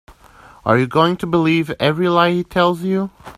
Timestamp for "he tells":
2.31-2.81